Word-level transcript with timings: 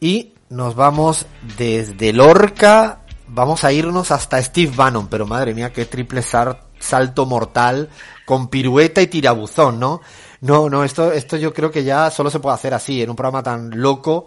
Y 0.00 0.32
nos 0.48 0.74
vamos 0.74 1.26
desde 1.56 2.12
Lorca, 2.12 3.00
vamos 3.28 3.64
a 3.64 3.72
irnos 3.72 4.10
hasta 4.10 4.42
Steve 4.42 4.72
Bannon, 4.74 5.08
pero 5.08 5.26
madre 5.26 5.54
mía, 5.54 5.72
qué 5.72 5.84
triple 5.84 6.22
salto 6.22 7.26
mortal 7.26 7.90
con 8.24 8.48
pirueta 8.48 9.02
y 9.02 9.06
tirabuzón, 9.08 9.78
¿no? 9.78 10.00
No, 10.40 10.70
no, 10.70 10.84
esto, 10.84 11.12
esto 11.12 11.36
yo 11.36 11.52
creo 11.52 11.70
que 11.70 11.84
ya 11.84 12.10
solo 12.10 12.30
se 12.30 12.40
puede 12.40 12.54
hacer 12.54 12.72
así, 12.72 13.02
en 13.02 13.10
un 13.10 13.16
programa 13.16 13.42
tan 13.42 13.70
loco 13.80 14.26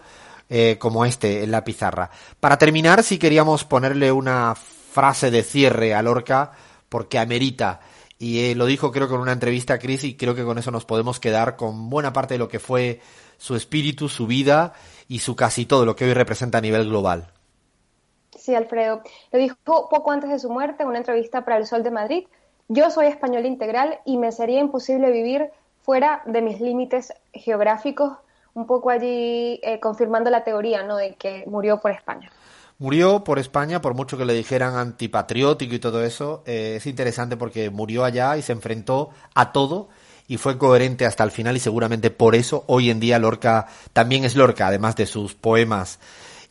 eh, 0.49 0.77
como 0.80 1.05
este, 1.05 1.44
en 1.44 1.52
la 1.52 1.63
pizarra. 1.63 2.10
Para 2.40 2.58
terminar, 2.58 3.02
si 3.02 3.18
queríamos 3.18 3.63
ponerle 3.63 4.12
una 4.12 4.54
frase 4.55 5.32
de 5.32 5.41
cierre 5.41 5.96
a 5.96 6.04
Lorca, 6.04 6.52
porque 6.88 7.18
amerita. 7.18 7.80
Y 8.23 8.45
eh, 8.45 8.55
lo 8.55 8.66
dijo 8.66 8.90
creo 8.94 9.09
que 9.09 9.16
en 9.16 9.20
una 9.20 9.34
entrevista 9.34 9.73
a 9.73 9.80
Chris 9.80 10.05
y 10.05 10.16
creo 10.16 10.34
que 10.34 10.45
con 10.45 10.58
eso 10.58 10.72
nos 10.72 10.86
podemos 10.86 11.20
quedar 11.20 11.58
con 11.58 11.90
buena 11.90 12.13
parte 12.13 12.36
de 12.36 12.38
lo 12.38 12.48
que 12.48 12.58
fue 12.58 13.02
su 13.38 13.54
espíritu, 13.54 14.08
su 14.08 14.27
vida 14.27 14.72
y 15.09 15.20
su 15.20 15.36
casi 15.36 15.66
todo 15.66 15.86
lo 15.86 15.98
que 15.98 16.05
hoy 16.05 16.13
representa 16.13 16.60
a 16.60 16.62
nivel 16.62 16.88
global. 16.88 17.27
Sí, 18.40 18.55
Alfredo. 18.55 19.01
Lo 19.34 19.40
dijo 19.40 19.57
poco 19.66 20.10
antes 20.10 20.29
de 20.29 20.40
su 20.40 20.49
muerte 20.49 20.84
en 20.84 20.90
una 20.90 20.99
entrevista 20.99 21.44
para 21.44 21.57
El 21.57 21.68
Sol 21.68 21.84
de 21.84 21.91
Madrid. 21.91 22.24
Yo 22.70 22.90
soy 22.91 23.07
español 23.07 23.46
integral 23.46 23.99
y 24.05 24.16
me 24.16 24.32
sería 24.32 24.62
imposible 24.62 25.12
vivir 25.12 25.49
fuera 25.82 26.21
de 26.26 26.41
mis 26.41 26.62
límites 26.62 27.13
geográficos, 27.34 28.13
un 28.54 28.66
poco 28.66 28.90
allí 28.90 29.60
eh, 29.63 29.82
confirmando 29.82 30.29
la 30.29 30.46
teoría 30.46 30.82
¿no? 30.84 30.96
de 30.96 31.16
que 31.16 31.44
murió 31.46 31.82
por 31.82 31.91
España. 31.91 32.32
Murió 32.79 33.24
por 33.24 33.40
España, 33.40 33.82
por 33.82 33.93
mucho 33.93 34.18
que 34.18 34.26
le 34.26 34.34
dijeran 34.34 34.76
antipatriótico 34.76 35.76
y 35.76 35.79
todo 35.79 36.04
eso, 36.04 36.43
eh, 36.46 36.76
es 36.77 36.85
interesante 36.85 37.38
porque 37.38 37.70
murió 37.70 38.04
allá 38.04 38.35
y 38.38 38.41
se 38.41 38.52
enfrentó 38.52 39.12
a 39.35 39.52
todo 39.52 39.90
y 40.27 40.38
fue 40.38 40.57
coherente 40.57 41.05
hasta 41.05 41.24
el 41.24 41.32
final 41.32 41.55
y 41.55 41.60
seguramente 41.60 42.10
por 42.10 42.35
eso 42.35 42.63
hoy 42.68 42.90
en 42.90 42.99
día 42.99 43.20
Lorca 43.20 43.68
también 43.94 44.26
es 44.26 44.35
Lorca, 44.35 44.68
además 44.68 44.96
de 44.96 45.05
sus 45.05 45.35
poemas 45.35 45.99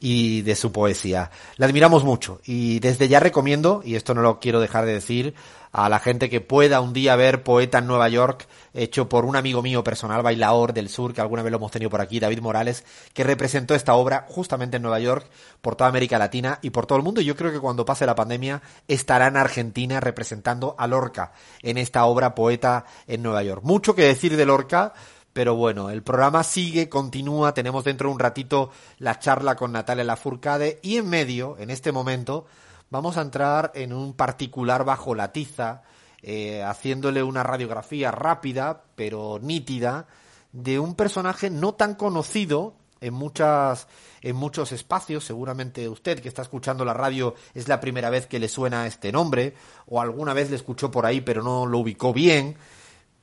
y 0.02 0.42
de 0.42 0.56
su 0.56 0.72
poesía. 0.72 1.30
La 1.56 1.66
admiramos 1.66 2.02
mucho 2.02 2.40
y 2.44 2.80
desde 2.80 3.06
ya 3.06 3.20
recomiendo, 3.20 3.82
y 3.84 3.94
esto 3.94 4.14
no 4.14 4.20
lo 4.20 4.40
quiero 4.40 4.60
dejar 4.60 4.84
de 4.84 4.94
decir, 4.94 5.34
a 5.70 5.88
la 5.88 6.00
gente 6.00 6.28
que 6.28 6.40
pueda 6.40 6.80
un 6.80 6.92
día 6.92 7.14
ver 7.14 7.44
Poeta 7.44 7.78
en 7.78 7.86
Nueva 7.86 8.08
York, 8.08 8.48
hecho 8.74 9.08
por 9.08 9.24
un 9.24 9.36
amigo 9.36 9.62
mío 9.62 9.84
personal, 9.84 10.20
bailador 10.22 10.74
del 10.74 10.88
sur, 10.88 11.14
que 11.14 11.20
alguna 11.20 11.42
vez 11.44 11.52
lo 11.52 11.58
hemos 11.58 11.70
tenido 11.70 11.88
por 11.88 12.00
aquí, 12.00 12.18
David 12.18 12.40
Morales, 12.40 12.84
que 13.14 13.22
representó 13.22 13.76
esta 13.76 13.94
obra 13.94 14.26
justamente 14.28 14.76
en 14.76 14.82
Nueva 14.82 14.98
York, 14.98 15.30
por 15.60 15.76
toda 15.76 15.88
América 15.88 16.18
Latina 16.18 16.58
y 16.62 16.70
por 16.70 16.84
todo 16.84 16.98
el 16.98 17.04
mundo. 17.04 17.20
Y 17.20 17.24
yo 17.24 17.36
creo 17.36 17.52
que 17.52 17.60
cuando 17.60 17.84
pase 17.84 18.04
la 18.04 18.16
pandemia 18.16 18.60
estará 18.88 19.28
en 19.28 19.36
Argentina 19.36 20.00
representando 20.00 20.74
a 20.78 20.88
Lorca 20.88 21.32
en 21.62 21.78
esta 21.78 22.04
obra 22.06 22.34
Poeta 22.34 22.84
en 23.06 23.22
Nueva 23.22 23.44
York. 23.44 23.62
Mucho 23.62 23.94
que 23.94 24.02
decir 24.02 24.36
de 24.36 24.46
Lorca, 24.46 24.92
pero 25.32 25.54
bueno, 25.54 25.90
el 25.90 26.02
programa 26.02 26.42
sigue, 26.42 26.88
continúa, 26.88 27.54
tenemos 27.54 27.84
dentro 27.84 28.08
de 28.08 28.14
un 28.14 28.20
ratito 28.20 28.70
la 28.98 29.18
charla 29.18 29.56
con 29.56 29.72
Natalia 29.72 30.04
Lafourcade 30.04 30.78
y 30.82 30.98
en 30.98 31.08
medio, 31.08 31.56
en 31.58 31.70
este 31.70 31.92
momento, 31.92 32.46
vamos 32.90 33.16
a 33.16 33.22
entrar 33.22 33.72
en 33.74 33.92
un 33.92 34.12
particular 34.12 34.84
bajo 34.84 35.14
la 35.14 35.32
tiza, 35.32 35.82
eh, 36.22 36.62
haciéndole 36.62 37.22
una 37.22 37.42
radiografía 37.42 38.10
rápida, 38.10 38.82
pero 38.94 39.38
nítida, 39.40 40.06
de 40.52 40.78
un 40.78 40.94
personaje 40.94 41.48
no 41.48 41.74
tan 41.74 41.94
conocido 41.94 42.74
en 43.00 43.14
muchas 43.14 43.88
en 44.20 44.36
muchos 44.36 44.70
espacios, 44.70 45.24
seguramente 45.24 45.88
usted 45.88 46.20
que 46.20 46.28
está 46.28 46.42
escuchando 46.42 46.84
la 46.84 46.94
radio 46.94 47.34
es 47.54 47.66
la 47.66 47.80
primera 47.80 48.08
vez 48.08 48.28
que 48.28 48.38
le 48.38 48.48
suena 48.48 48.86
este 48.86 49.10
nombre 49.10 49.54
o 49.86 50.00
alguna 50.00 50.32
vez 50.32 50.50
le 50.50 50.56
escuchó 50.56 50.92
por 50.92 51.06
ahí 51.06 51.20
pero 51.20 51.42
no 51.42 51.66
lo 51.66 51.78
ubicó 51.78 52.12
bien 52.12 52.56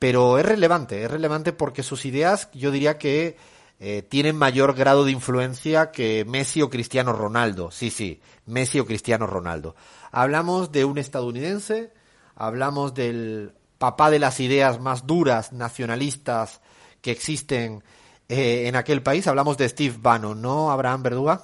pero 0.00 0.38
es 0.38 0.46
relevante, 0.46 1.04
es 1.04 1.10
relevante 1.10 1.52
porque 1.52 1.84
sus 1.84 2.06
ideas 2.06 2.50
yo 2.54 2.70
diría 2.72 2.96
que 2.98 3.36
eh, 3.78 4.00
tienen 4.02 4.34
mayor 4.34 4.74
grado 4.74 5.04
de 5.04 5.12
influencia 5.12 5.90
que 5.92 6.24
Messi 6.24 6.62
o 6.62 6.70
Cristiano 6.70 7.12
Ronaldo. 7.12 7.70
Sí, 7.70 7.90
sí, 7.90 8.20
Messi 8.46 8.80
o 8.80 8.86
Cristiano 8.86 9.26
Ronaldo. 9.26 9.76
Hablamos 10.10 10.72
de 10.72 10.86
un 10.86 10.96
estadounidense, 10.96 11.92
hablamos 12.34 12.94
del 12.94 13.52
papá 13.76 14.10
de 14.10 14.18
las 14.18 14.40
ideas 14.40 14.80
más 14.80 15.06
duras, 15.06 15.52
nacionalistas 15.52 16.62
que 17.02 17.10
existen 17.10 17.82
eh, 18.30 18.68
en 18.68 18.76
aquel 18.76 19.02
país. 19.02 19.26
Hablamos 19.26 19.58
de 19.58 19.68
Steve 19.68 19.96
Bannon, 20.00 20.40
¿no, 20.40 20.70
Abraham 20.70 21.02
Verduga? 21.02 21.42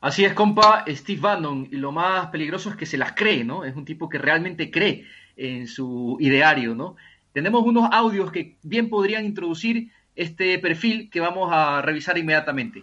Así 0.00 0.24
es, 0.24 0.32
compa, 0.32 0.86
Steve 0.88 1.20
Bannon. 1.20 1.68
Y 1.70 1.76
lo 1.76 1.92
más 1.92 2.28
peligroso 2.28 2.70
es 2.70 2.76
que 2.76 2.86
se 2.86 2.96
las 2.96 3.12
cree, 3.12 3.44
¿no? 3.44 3.62
Es 3.62 3.76
un 3.76 3.84
tipo 3.84 4.08
que 4.08 4.16
realmente 4.16 4.70
cree 4.70 5.04
en 5.36 5.66
su 5.66 6.16
ideario, 6.18 6.74
¿no? 6.74 6.96
Tenemos 7.36 7.66
unos 7.66 7.90
audios 7.92 8.32
que 8.32 8.56
bien 8.62 8.88
podrían 8.88 9.26
introducir 9.26 9.92
este 10.14 10.58
perfil 10.58 11.10
que 11.10 11.20
vamos 11.20 11.50
a 11.52 11.82
revisar 11.82 12.16
inmediatamente. 12.16 12.82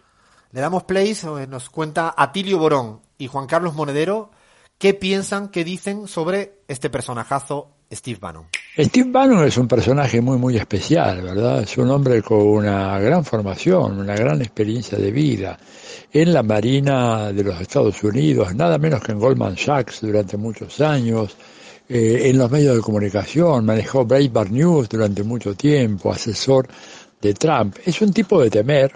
Le 0.52 0.62
damos 0.62 0.84
play, 0.84 1.18
nos 1.50 1.72
cuenta 1.72 2.14
Atilio 2.16 2.59
Borón 2.59 3.00
y 3.18 3.25
Juan 3.25 3.47
Carlos 3.47 3.74
Monedero 3.74 4.30
qué 4.78 4.94
piensan, 4.94 5.47
qué 5.47 5.64
dicen 5.64 6.08
sobre 6.08 6.59
este 6.68 6.91
personajazo 6.91 7.78
Steve 7.91 8.19
Bannon. 8.22 8.46
Steve 8.78 9.09
Bannon 9.09 9.44
es 9.44 9.58
un 9.58 9.68
personaje 9.68 10.22
muy, 10.22 10.38
muy 10.38 10.56
especial, 10.56 11.24
¿verdad? 11.24 11.64
Es 11.64 11.75
un 11.80 11.90
hombre 11.90 12.22
con 12.22 12.41
una 12.41 13.00
gran 13.00 13.25
formación, 13.25 13.97
una 13.97 14.16
gran 14.16 14.40
experiencia 14.40 15.00
de 15.00 15.09
vida 15.09 15.58
en 16.12 16.31
la 16.31 16.44
Marina 16.44 17.31
de 17.31 17.44
los 17.44 17.59
Estados 17.59 18.03
Unidos, 18.03 18.53
nada 18.53 18.78
menos 18.78 19.02
que 19.02 19.14
en 19.14 19.20
Goldman 19.20 19.58
Sachs 19.58 20.02
durante 20.02 20.38
muchos 20.38 20.80
años, 20.80 21.35
eh, 21.90 22.30
en 22.30 22.38
los 22.38 22.50
medios 22.50 22.76
de 22.76 22.82
comunicación, 22.82 23.66
manejó 23.66 24.06
Breitbart 24.06 24.52
News 24.52 24.90
durante 24.90 25.24
mucho 25.24 25.54
tiempo, 25.54 26.12
asesor 26.12 26.68
de 27.22 27.34
Trump. 27.34 27.78
Es 27.86 28.02
un 28.02 28.14
tipo 28.14 28.42
de 28.42 28.50
temer, 28.50 28.94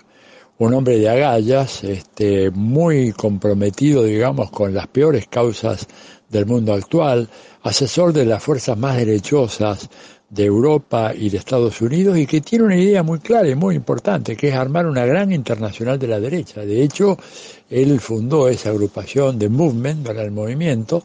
un 0.58 0.74
hombre 0.74 0.98
de 0.98 1.10
agallas, 1.10 1.84
este, 1.84 2.50
muy 2.52 3.12
comprometido, 3.12 4.04
digamos, 4.04 4.52
con 4.52 4.74
las 4.74 4.88
peores 4.88 5.28
causas 5.28 5.88
del 6.30 6.46
mundo 6.46 6.74
actual, 6.74 7.30
asesor 7.68 8.14
de 8.14 8.26
las 8.26 8.44
fuerzas 8.44 8.78
más 8.78 8.98
derechosas 8.98 9.90
de 10.30 10.44
Europa 10.44 11.14
y 11.16 11.30
de 11.30 11.38
Estados 11.38 11.80
Unidos 11.82 12.18
y 12.18 12.26
que 12.26 12.42
tiene 12.42 12.66
una 12.66 12.76
idea 12.76 13.02
muy 13.02 13.20
clara 13.20 13.48
y 13.48 13.56
muy 13.56 13.76
importante, 13.76 14.36
que 14.36 14.50
es 14.50 14.56
armar 14.56 14.86
una 14.86 15.06
gran 15.06 15.32
internacional 15.32 15.98
de 15.98 16.08
la 16.08 16.20
derecha. 16.20 16.66
De 16.66 16.84
hecho, 16.84 17.18
él 17.70 18.00
fundó 18.00 18.48
esa 18.50 18.70
agrupación 18.70 19.40
de 19.40 19.48
Movement, 19.50 20.06
para 20.06 20.24
el 20.24 20.32
movimiento, 20.32 21.04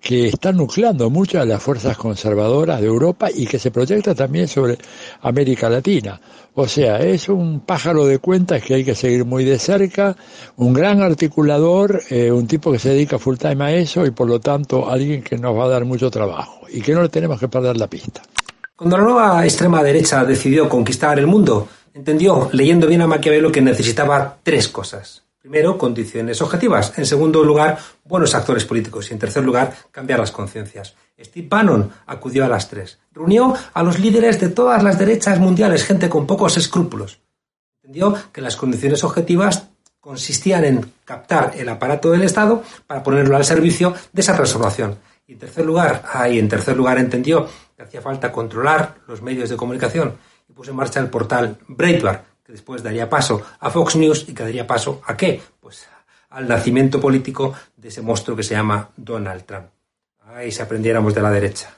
que 0.00 0.28
está 0.28 0.52
nucleando 0.52 1.08
muchas 1.08 1.42
de 1.42 1.52
las 1.52 1.62
fuerzas 1.62 1.96
conservadoras 1.96 2.80
de 2.80 2.86
Europa 2.86 3.28
y 3.32 3.46
que 3.46 3.58
se 3.58 3.70
proyecta 3.70 4.14
también 4.14 4.48
sobre 4.48 4.78
América 5.22 5.68
Latina. 5.68 6.20
O 6.56 6.68
sea, 6.68 6.98
es 6.98 7.28
un 7.28 7.60
pájaro 7.60 8.06
de 8.06 8.18
cuentas 8.18 8.62
que 8.62 8.74
hay 8.74 8.84
que 8.84 8.94
seguir 8.94 9.24
muy 9.24 9.44
de 9.44 9.58
cerca, 9.58 10.16
un 10.56 10.72
gran 10.72 11.02
articulador, 11.02 12.00
eh, 12.10 12.30
un 12.30 12.46
tipo 12.46 12.70
que 12.70 12.78
se 12.78 12.90
dedica 12.90 13.18
full 13.18 13.36
time 13.36 13.64
a 13.64 13.72
eso 13.72 14.06
y 14.06 14.12
por 14.12 14.28
lo 14.28 14.38
tanto 14.38 14.88
alguien 14.88 15.22
que 15.22 15.36
nos 15.36 15.56
va 15.56 15.64
a 15.64 15.68
dar 15.68 15.84
mucho 15.84 16.03
trabajo 16.10 16.62
y 16.68 16.80
que 16.80 16.92
no 16.94 17.02
le 17.02 17.08
tenemos 17.08 17.38
que 17.38 17.48
perder 17.48 17.76
la 17.76 17.88
pista. 17.88 18.22
Cuando 18.76 18.96
la 18.96 19.04
nueva 19.04 19.44
extrema 19.44 19.82
derecha 19.82 20.24
decidió 20.24 20.68
conquistar 20.68 21.18
el 21.18 21.26
mundo, 21.26 21.68
entendió, 21.94 22.48
leyendo 22.52 22.86
bien 22.86 23.02
a 23.02 23.06
Maquiavelo, 23.06 23.52
que 23.52 23.62
necesitaba 23.62 24.38
tres 24.42 24.68
cosas. 24.68 25.22
Primero, 25.38 25.76
condiciones 25.76 26.40
objetivas. 26.40 26.94
En 26.96 27.04
segundo 27.04 27.44
lugar, 27.44 27.78
buenos 28.04 28.34
actores 28.34 28.64
políticos. 28.64 29.10
Y 29.10 29.12
en 29.12 29.18
tercer 29.18 29.44
lugar, 29.44 29.74
cambiar 29.90 30.18
las 30.18 30.30
conciencias. 30.30 30.94
Steve 31.22 31.46
Bannon 31.48 31.90
acudió 32.06 32.46
a 32.46 32.48
las 32.48 32.68
tres. 32.68 32.98
Reunió 33.12 33.54
a 33.74 33.82
los 33.82 33.98
líderes 33.98 34.40
de 34.40 34.48
todas 34.48 34.82
las 34.82 34.98
derechas 34.98 35.38
mundiales, 35.38 35.84
gente 35.84 36.08
con 36.08 36.26
pocos 36.26 36.56
escrúpulos. 36.56 37.20
Entendió 37.82 38.16
que 38.32 38.40
las 38.40 38.56
condiciones 38.56 39.04
objetivas 39.04 39.68
consistían 40.00 40.64
en 40.64 40.92
captar 41.04 41.52
el 41.56 41.68
aparato 41.68 42.10
del 42.10 42.22
Estado 42.22 42.62
para 42.86 43.02
ponerlo 43.02 43.36
al 43.36 43.44
servicio 43.44 43.94
de 44.12 44.22
esa 44.22 44.34
transformación. 44.34 44.98
Y 45.26 45.32
en 45.32 45.38
tercer 45.38 45.64
lugar, 45.64 46.02
ahí 46.12 46.38
en 46.38 46.48
tercer 46.48 46.76
lugar 46.76 46.98
entendió 46.98 47.48
que 47.76 47.82
hacía 47.82 48.02
falta 48.02 48.30
controlar 48.30 48.96
los 49.06 49.22
medios 49.22 49.48
de 49.48 49.56
comunicación 49.56 50.16
y 50.48 50.52
puso 50.52 50.70
en 50.70 50.76
marcha 50.76 51.00
el 51.00 51.08
portal 51.08 51.56
Breitbart, 51.66 52.24
que 52.44 52.52
después 52.52 52.82
daría 52.82 53.08
paso 53.08 53.42
a 53.58 53.70
Fox 53.70 53.96
News 53.96 54.28
y 54.28 54.34
que 54.34 54.42
daría 54.42 54.66
paso 54.66 55.00
a 55.06 55.16
qué? 55.16 55.40
Pues 55.60 55.88
al 56.30 56.48
nacimiento 56.48 57.00
político 57.00 57.54
de 57.76 57.88
ese 57.88 58.02
monstruo 58.02 58.36
que 58.36 58.42
se 58.42 58.54
llama 58.54 58.90
Donald 58.96 59.44
Trump. 59.44 59.66
Ahí 60.26 60.50
si 60.50 60.60
aprendiéramos 60.60 61.14
de 61.14 61.22
la 61.22 61.30
derecha. 61.30 61.70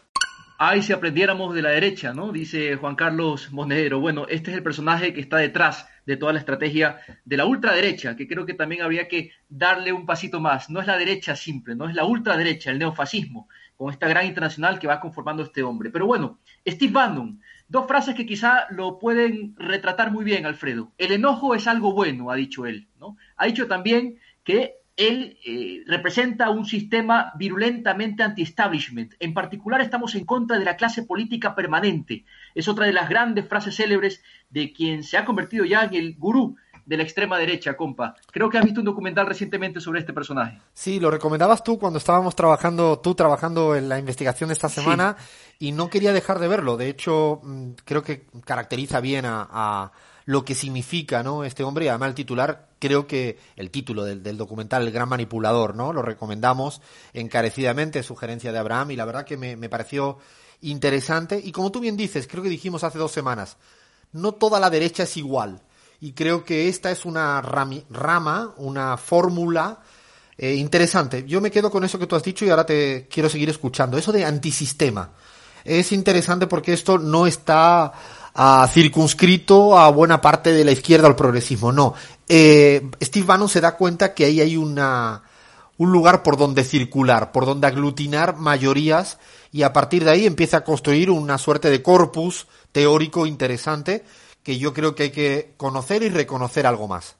Ay, 0.58 0.82
si 0.82 0.92
aprendiéramos 0.92 1.54
de 1.54 1.60
la 1.60 1.70
derecha, 1.70 2.14
¿no? 2.14 2.32
Dice 2.32 2.76
Juan 2.76 2.96
Carlos 2.96 3.52
Monedero. 3.52 4.00
Bueno, 4.00 4.26
este 4.28 4.50
es 4.50 4.56
el 4.56 4.62
personaje 4.62 5.12
que 5.12 5.20
está 5.20 5.36
detrás 5.36 5.86
de 6.06 6.16
toda 6.16 6.32
la 6.32 6.38
estrategia 6.38 7.00
de 7.24 7.36
la 7.36 7.44
ultraderecha, 7.44 8.16
que 8.16 8.26
creo 8.26 8.46
que 8.46 8.54
también 8.54 8.82
habría 8.82 9.08
que 9.08 9.32
darle 9.48 9.92
un 9.92 10.06
pasito 10.06 10.40
más. 10.40 10.70
No 10.70 10.80
es 10.80 10.86
la 10.86 10.96
derecha 10.96 11.36
simple, 11.36 11.74
no 11.74 11.88
es 11.88 11.94
la 11.94 12.04
ultraderecha, 12.04 12.70
el 12.70 12.78
neofascismo, 12.78 13.48
con 13.76 13.92
esta 13.92 14.08
gran 14.08 14.26
internacional 14.26 14.78
que 14.78 14.86
va 14.86 15.00
conformando 15.00 15.42
este 15.42 15.62
hombre. 15.62 15.90
Pero 15.90 16.06
bueno, 16.06 16.38
Steve 16.66 16.92
Bannon, 16.92 17.40
dos 17.68 17.86
frases 17.86 18.14
que 18.14 18.24
quizá 18.24 18.66
lo 18.70 18.98
pueden 18.98 19.54
retratar 19.56 20.12
muy 20.12 20.24
bien, 20.24 20.46
Alfredo. 20.46 20.92
El 20.96 21.12
enojo 21.12 21.54
es 21.54 21.66
algo 21.66 21.92
bueno, 21.92 22.30
ha 22.30 22.36
dicho 22.36 22.66
él, 22.66 22.88
¿no? 22.98 23.16
Ha 23.36 23.46
dicho 23.46 23.66
también 23.66 24.18
que 24.44 24.76
él 24.96 25.38
eh, 25.44 25.82
representa 25.86 26.50
un 26.50 26.64
sistema 26.64 27.32
virulentamente 27.36 28.22
anti-establishment. 28.22 29.14
En 29.20 29.34
particular, 29.34 29.80
estamos 29.80 30.14
en 30.14 30.24
contra 30.24 30.58
de 30.58 30.64
la 30.64 30.76
clase 30.76 31.02
política 31.02 31.54
permanente. 31.54 32.24
Es 32.54 32.66
otra 32.66 32.86
de 32.86 32.94
las 32.94 33.08
grandes 33.08 33.46
frases 33.46 33.76
célebres 33.76 34.22
de 34.48 34.72
quien 34.72 35.04
se 35.04 35.18
ha 35.18 35.24
convertido 35.24 35.64
ya 35.64 35.84
en 35.84 35.94
el 35.94 36.16
gurú 36.16 36.56
de 36.86 36.96
la 36.96 37.02
extrema 37.02 37.36
derecha, 37.36 37.76
compa. 37.76 38.14
Creo 38.30 38.48
que 38.48 38.58
has 38.58 38.64
visto 38.64 38.80
un 38.80 38.86
documental 38.86 39.26
recientemente 39.26 39.80
sobre 39.80 40.00
este 40.00 40.12
personaje. 40.12 40.60
Sí, 40.72 41.00
lo 41.00 41.10
recomendabas 41.10 41.64
tú 41.64 41.78
cuando 41.78 41.98
estábamos 41.98 42.36
trabajando, 42.36 43.00
tú 43.00 43.14
trabajando 43.14 43.74
en 43.74 43.88
la 43.88 43.98
investigación 43.98 44.48
de 44.48 44.54
esta 44.54 44.68
semana, 44.68 45.16
y 45.58 45.72
no 45.72 45.90
quería 45.90 46.12
dejar 46.12 46.38
de 46.38 46.46
verlo. 46.46 46.76
De 46.76 46.88
hecho, 46.88 47.40
mm, 47.42 47.70
creo 47.84 48.02
que 48.02 48.26
caracteriza 48.44 49.00
bien 49.00 49.24
a 49.26 49.90
lo 50.26 50.44
que 50.44 50.56
significa 50.56 51.22
¿no? 51.22 51.44
este 51.44 51.62
hombre 51.62 51.86
y 51.86 51.88
además 51.88 52.10
el 52.10 52.14
titular, 52.16 52.68
creo 52.80 53.06
que 53.06 53.38
el 53.54 53.70
título 53.70 54.04
del, 54.04 54.36
documental, 54.36 54.82
El 54.82 54.92
Gran 54.92 55.08
Manipulador, 55.08 55.76
¿no? 55.76 55.92
Lo 55.92 56.02
recomendamos 56.02 56.82
encarecidamente, 57.14 58.02
sugerencia 58.02 58.52
de 58.52 58.58
Abraham, 58.58 58.90
y 58.90 58.96
la 58.96 59.04
verdad 59.04 59.24
que 59.24 59.36
me, 59.36 59.68
pareció 59.68 60.18
interesante. 60.62 61.40
Y 61.42 61.52
como 61.52 61.70
tú 61.70 61.78
bien 61.78 61.96
dices, 61.96 62.26
creo 62.26 62.42
que 62.42 62.48
dijimos 62.48 62.82
hace 62.82 62.98
dos 62.98 63.12
semanas, 63.12 63.56
no 64.12 64.32
toda 64.32 64.58
la 64.58 64.68
derecha 64.68 65.04
es 65.04 65.16
igual. 65.16 65.62
Y 66.00 66.12
creo 66.12 66.44
que 66.44 66.68
esta 66.68 66.90
es 66.90 67.04
una 67.04 67.40
rama, 67.40 68.52
una 68.56 68.96
fórmula 68.96 69.78
eh, 70.36 70.54
interesante. 70.54 71.24
Yo 71.24 71.40
me 71.40 71.52
quedo 71.52 71.70
con 71.70 71.84
eso 71.84 72.00
que 72.00 72.08
tú 72.08 72.16
has 72.16 72.24
dicho 72.24 72.44
y 72.44 72.50
ahora 72.50 72.66
te 72.66 73.06
quiero 73.08 73.28
seguir 73.28 73.48
escuchando. 73.48 73.96
Eso 73.96 74.10
de 74.10 74.24
antisistema. 74.24 75.12
Es 75.64 75.92
interesante 75.92 76.46
porque 76.46 76.72
esto 76.72 76.98
no 76.98 77.26
está 77.26 77.92
a 78.38 78.68
circunscrito 78.68 79.78
a 79.78 79.90
buena 79.90 80.20
parte 80.20 80.52
de 80.52 80.62
la 80.62 80.72
izquierda 80.72 81.08
al 81.08 81.16
progresismo. 81.16 81.72
No. 81.72 81.94
Eh, 82.28 82.86
Steve 83.02 83.24
Bannon 83.24 83.48
se 83.48 83.62
da 83.62 83.76
cuenta 83.76 84.12
que 84.12 84.26
ahí 84.26 84.42
hay 84.42 84.58
una, 84.58 85.22
un 85.78 85.90
lugar 85.90 86.22
por 86.22 86.36
donde 86.36 86.62
circular, 86.62 87.32
por 87.32 87.46
donde 87.46 87.66
aglutinar 87.66 88.36
mayorías 88.36 89.18
y 89.52 89.62
a 89.62 89.72
partir 89.72 90.04
de 90.04 90.10
ahí 90.10 90.26
empieza 90.26 90.58
a 90.58 90.64
construir 90.64 91.10
una 91.10 91.38
suerte 91.38 91.70
de 91.70 91.82
corpus 91.82 92.46
teórico 92.72 93.24
interesante 93.24 94.04
que 94.42 94.58
yo 94.58 94.74
creo 94.74 94.94
que 94.94 95.04
hay 95.04 95.10
que 95.10 95.54
conocer 95.56 96.02
y 96.02 96.10
reconocer 96.10 96.66
algo 96.66 96.88
más. 96.88 97.16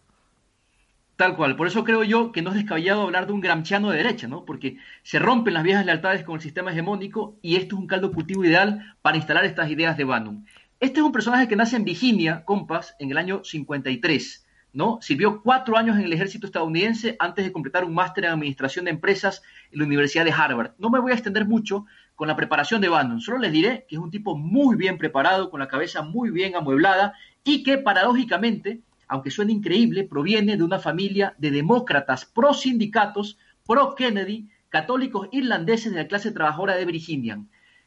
Tal 1.17 1.35
cual, 1.35 1.57
por 1.57 1.67
eso 1.67 1.83
creo 1.83 2.05
yo 2.05 2.31
que 2.31 2.43
no 2.43 2.51
es 2.51 2.57
descabellado 2.57 3.01
hablar 3.01 3.27
de 3.27 3.33
un 3.33 3.41
gramsciano 3.41 3.91
de 3.91 3.97
derecha, 3.97 4.29
¿no? 4.29 4.45
Porque 4.45 4.77
se 5.03 5.19
rompen 5.19 5.55
las 5.55 5.63
viejas 5.63 5.87
lealtades 5.87 6.25
con 6.25 6.35
el 6.35 6.43
sistema 6.43 6.73
hegemónico 6.73 7.39
y 7.41 7.57
esto 7.57 7.75
es 7.75 7.81
un 7.81 7.87
caldo 7.87 8.13
cultivo 8.13 8.45
ideal 8.45 8.95
para 9.01 9.17
instalar 9.17 9.47
estas 9.47 9.71
ideas 9.71 9.97
de 9.97 10.05
Bannon. 10.05 10.45
Este 10.79 11.01
es 11.01 11.07
un 11.07 11.13
personaje 11.13 11.49
que 11.49 11.57
nace 11.57 11.77
en 11.77 11.85
Virginia, 11.85 12.45
compas, 12.45 12.97
en 12.99 13.11
el 13.11 13.17
año 13.17 13.43
53. 13.43 14.47
¿no? 14.75 14.99
Sirvió 15.01 15.41
cuatro 15.41 15.79
años 15.79 15.97
en 15.97 16.05
el 16.05 16.13
ejército 16.13 16.47
estadounidense 16.47 17.17
antes 17.19 17.47
de 17.47 17.51
completar 17.51 17.83
un 17.83 17.95
máster 17.95 18.27
en 18.27 18.33
administración 18.33 18.85
de 18.85 18.91
empresas 18.91 19.43
en 19.73 19.79
la 19.79 19.87
Universidad 19.87 20.27
de 20.27 20.33
Harvard. 20.33 20.73
No 20.77 20.91
me 20.91 21.01
voy 21.01 21.13
a 21.13 21.15
extender 21.15 21.47
mucho 21.47 21.87
con 22.15 22.29
la 22.29 22.37
preparación 22.37 22.83
de 22.83 22.91
Bannon, 22.91 23.23
solo 23.23 23.39
les 23.39 23.53
diré 23.53 23.87
que 23.89 23.97
es 23.97 24.03
un 24.03 24.11
tipo 24.11 24.37
muy 24.37 24.77
bien 24.77 24.99
preparado, 24.99 25.49
con 25.49 25.61
la 25.61 25.69
cabeza 25.69 26.03
muy 26.03 26.31
bien 26.31 26.57
amueblada 26.57 27.15
y 27.43 27.63
que 27.63 27.79
paradójicamente, 27.79 28.83
aunque 29.09 29.31
suene 29.31 29.55
increíble, 29.55 30.05
proviene 30.05 30.59
de 30.59 30.63
una 30.63 30.79
familia 30.79 31.35
de 31.39 31.53
demócratas 31.53 32.27
pro 32.27 32.53
sindicatos, 32.53 33.39
pro 33.67 33.95
Kennedy, 33.95 34.51
católicos 34.69 35.31
irlandeses 35.33 35.93
de 35.93 36.03
la 36.03 36.09
clase 36.09 36.33
trabajadora 36.33 36.77
de 36.77 36.85
Virginia. 36.85 37.43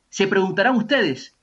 Se 0.10 0.28
preguntarán 0.28 0.76
ustedes, 0.76 1.36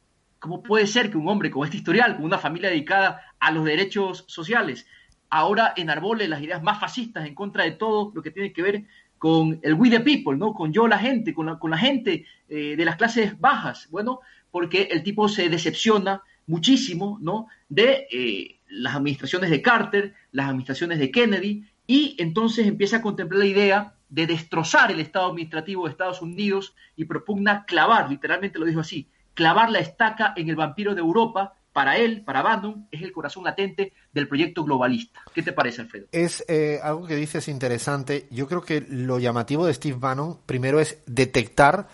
¿Cómo 0.47 0.63
puede 0.63 0.87
ser 0.87 1.11
que 1.11 1.19
un 1.19 1.27
hombre 1.27 1.51
con 1.51 1.65
este 1.65 1.79
historial, 1.79 2.15
con 2.15 2.25
una 2.25 2.39
familia 2.39 2.71
dedicada 2.71 3.21
a 3.41 3.51
los 3.51 3.65
derechos 3.65 4.23
sociales, 4.29 4.87
ahora 5.29 5.73
enarbole 5.77 6.29
las 6.29 6.41
ideas 6.41 6.63
más 6.63 6.79
fascistas 6.79 7.27
en 7.27 7.35
contra 7.35 7.65
de 7.65 7.73
todo 7.73 8.13
lo 8.15 8.23
que 8.23 8.31
tiene 8.31 8.53
que 8.53 8.63
ver 8.63 8.85
con 9.19 9.59
el 9.65 9.75
we 9.75 9.91
the 9.91 9.99
people, 9.99 10.37
¿no? 10.37 10.55
Con 10.55 10.73
yo 10.73 10.87
la 10.87 11.01
gente, 11.01 11.35
con 11.35 11.47
la, 11.47 11.59
con 11.59 11.73
la 11.73 11.79
gente 11.79 12.27
eh, 12.49 12.77
de 12.77 12.85
las 12.85 12.95
clases 12.95 13.41
bajas. 13.41 13.89
Bueno, 13.91 14.21
porque 14.53 14.83
el 14.83 15.03
tipo 15.03 15.29
se 15.29 15.49
decepciona 15.49 16.23
muchísimo, 16.47 17.19
¿no? 17.21 17.49
De 17.69 18.07
eh, 18.13 18.61
las 18.69 18.95
administraciones 18.95 19.51
de 19.51 19.61
Carter, 19.61 20.15
las 20.31 20.47
administraciones 20.47 21.01
de 21.01 21.11
Kennedy, 21.11 21.65
y 21.89 22.15
entonces 22.21 22.69
empieza 22.69 22.99
a 22.99 23.03
contemplar 23.03 23.41
la 23.41 23.47
idea 23.47 23.95
de 24.09 24.29
destrozar 24.29 24.93
el 24.93 25.01
Estado 25.01 25.27
administrativo 25.27 25.87
de 25.87 25.91
Estados 25.91 26.23
Unidos 26.23 26.77
y 26.95 27.07
propugna 27.07 27.65
clavar, 27.65 28.09
literalmente 28.09 28.61
lo 28.61 28.67
dijo 28.67 28.79
así, 28.79 29.09
clavar 29.37 29.71
la 29.71 29.79
estaca 29.79 30.33
en 30.35 30.49
el 30.49 30.57
vampiro 30.57 30.97
de 30.97 31.01
Europa, 31.01 31.55
para 31.77 31.99
él, 31.99 32.25
para 32.25 32.41
Bannon, 32.41 32.89
es 32.91 33.03
el 33.03 33.13
corazón 33.13 33.45
latente 33.45 33.93
del 34.11 34.27
proyecto 34.27 34.65
globalista. 34.65 35.21
¿Qué 35.35 35.43
te 35.43 35.53
parece, 35.53 35.83
Alfredo? 35.83 36.07
Es 36.11 36.43
eh, 36.49 36.81
algo 36.83 37.07
que 37.07 37.15
dices 37.15 37.49
interesante. 37.49 38.27
Yo 38.31 38.49
creo 38.49 38.63
que 38.63 38.81
lo 38.89 39.19
llamativo 39.19 39.67
de 39.67 39.75
Steve 39.75 39.99
Bannon, 40.01 40.39
primero, 40.47 40.81
es 40.81 41.03
detectar 41.05 41.87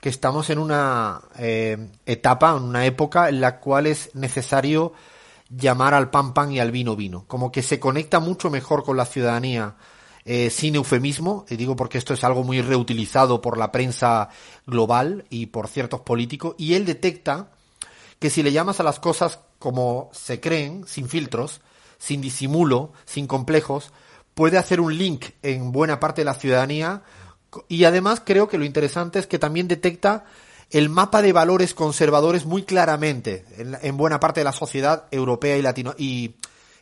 que 0.00 0.08
estamos 0.08 0.48
en 0.48 0.58
una 0.58 1.20
eh, 1.38 1.90
etapa, 2.06 2.56
en 2.56 2.62
una 2.62 2.86
época 2.86 3.28
en 3.28 3.42
la 3.42 3.60
cual 3.60 3.86
es 3.86 4.14
necesario 4.14 4.94
llamar 5.50 5.92
al 5.92 6.08
pan 6.08 6.32
pan 6.32 6.50
y 6.50 6.58
al 6.58 6.70
vino 6.70 6.96
vino. 6.96 7.26
Como 7.26 7.52
que 7.52 7.60
se 7.60 7.78
conecta 7.78 8.20
mucho 8.20 8.48
mejor 8.48 8.84
con 8.84 8.96
la 8.96 9.04
ciudadanía 9.04 9.74
eh, 10.28 10.50
sin 10.50 10.74
eufemismo, 10.74 11.46
y 11.48 11.54
digo 11.54 11.76
porque 11.76 11.98
esto 11.98 12.12
es 12.12 12.24
algo 12.24 12.42
muy 12.42 12.60
reutilizado 12.60 13.40
por 13.40 13.56
la 13.56 13.70
prensa 13.70 14.28
global 14.66 15.24
y 15.30 15.46
por 15.46 15.68
ciertos 15.68 16.00
políticos, 16.00 16.56
y 16.58 16.74
él 16.74 16.84
detecta 16.84 17.52
que 18.18 18.28
si 18.28 18.42
le 18.42 18.50
llamas 18.50 18.80
a 18.80 18.82
las 18.82 18.98
cosas 18.98 19.38
como 19.60 20.10
se 20.12 20.40
creen, 20.40 20.84
sin 20.88 21.08
filtros, 21.08 21.60
sin 21.98 22.20
disimulo, 22.20 22.92
sin 23.04 23.28
complejos, 23.28 23.92
puede 24.34 24.58
hacer 24.58 24.80
un 24.80 24.98
link 24.98 25.26
en 25.42 25.70
buena 25.70 26.00
parte 26.00 26.22
de 26.22 26.26
la 26.26 26.34
ciudadanía 26.34 27.02
y 27.68 27.84
además 27.84 28.20
creo 28.24 28.48
que 28.48 28.58
lo 28.58 28.64
interesante 28.64 29.20
es 29.20 29.28
que 29.28 29.38
también 29.38 29.68
detecta 29.68 30.24
el 30.70 30.88
mapa 30.88 31.22
de 31.22 31.32
valores 31.32 31.72
conservadores 31.72 32.46
muy 32.46 32.64
claramente 32.64 33.44
en, 33.58 33.78
en 33.80 33.96
buena 33.96 34.18
parte 34.18 34.40
de 34.40 34.44
la 34.44 34.52
sociedad 34.52 35.04
europea 35.12 35.56
y 35.56 35.62
latino 35.62 35.94
y 35.96 36.34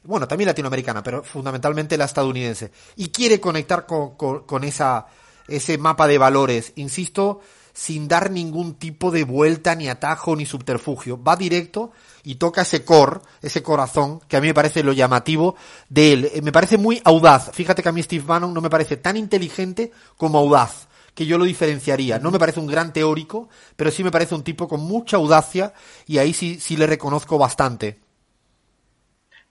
bueno, 0.04 0.28
también 0.28 0.48
latinoamericana, 0.48 1.02
pero 1.02 1.22
fundamentalmente 1.22 1.96
la 1.96 2.04
estadounidense, 2.04 2.70
y 2.96 3.08
quiere 3.08 3.40
conectar 3.40 3.86
con, 3.86 4.14
con, 4.14 4.64
esa, 4.64 5.06
ese 5.48 5.78
mapa 5.78 6.06
de 6.06 6.18
valores, 6.18 6.72
insisto, 6.76 7.40
sin 7.72 8.06
dar 8.06 8.30
ningún 8.30 8.74
tipo 8.74 9.10
de 9.10 9.24
vuelta, 9.24 9.74
ni 9.74 9.88
atajo, 9.88 10.36
ni 10.36 10.46
subterfugio. 10.46 11.20
Va 11.20 11.34
directo 11.34 11.90
y 12.22 12.36
toca 12.36 12.62
ese 12.62 12.84
core, 12.84 13.20
ese 13.42 13.62
corazón, 13.62 14.20
que 14.28 14.36
a 14.36 14.40
mí 14.40 14.46
me 14.46 14.54
parece 14.54 14.84
lo 14.84 14.92
llamativo 14.92 15.56
de 15.88 16.12
él. 16.12 16.30
Eh, 16.32 16.40
me 16.40 16.52
parece 16.52 16.78
muy 16.78 17.02
audaz. 17.04 17.50
Fíjate 17.52 17.82
que 17.82 17.88
a 17.88 17.92
mí 17.92 18.02
Steve 18.02 18.24
Bannon 18.24 18.54
no 18.54 18.60
me 18.60 18.70
parece 18.70 18.96
tan 18.96 19.16
inteligente 19.16 19.90
como 20.16 20.38
audaz, 20.38 20.86
que 21.14 21.26
yo 21.26 21.36
lo 21.36 21.44
diferenciaría. 21.44 22.20
No 22.20 22.30
me 22.30 22.38
parece 22.38 22.60
un 22.60 22.68
gran 22.68 22.92
teórico, 22.92 23.48
pero 23.74 23.90
sí 23.90 24.04
me 24.04 24.12
parece 24.12 24.36
un 24.36 24.44
tipo 24.44 24.68
con 24.68 24.80
mucha 24.80 25.16
audacia 25.16 25.74
y 26.06 26.18
ahí 26.18 26.32
sí, 26.32 26.60
sí 26.60 26.76
le 26.76 26.86
reconozco 26.86 27.38
bastante. 27.38 28.03